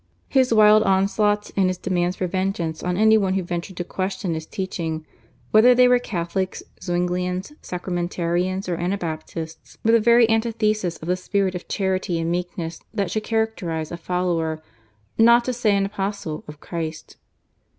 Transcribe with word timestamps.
His 0.29 0.51
wild 0.51 0.81
onslaughts 0.81 1.51
and 1.55 1.67
his 1.67 1.77
demands 1.77 2.15
for 2.15 2.25
vengeance 2.25 2.81
on 2.81 2.97
any 2.97 3.19
one 3.19 3.35
who 3.35 3.43
ventured 3.43 3.77
to 3.77 3.83
question 3.83 4.33
his 4.33 4.47
teaching, 4.47 5.05
whether 5.51 5.75
they 5.75 5.87
were 5.87 5.99
Catholics, 5.99 6.63
Zwinglians, 6.81 7.53
Sacramentarians 7.61 8.67
or 8.67 8.77
Anabaptists, 8.77 9.77
were 9.85 9.91
the 9.91 9.99
very 9.99 10.27
antithesis 10.27 10.97
of 10.97 11.07
the 11.07 11.15
spirit 11.15 11.53
of 11.53 11.67
charity 11.67 12.19
and 12.19 12.31
meekness 12.31 12.81
that 12.91 13.11
should 13.11 13.25
characterise 13.25 13.91
a 13.91 13.95
follower, 13.97 14.59
not 15.19 15.45
to 15.45 15.53
say 15.53 15.77
an 15.77 15.85
apostle, 15.85 16.43
of 16.47 16.59
Christ. 16.59 17.17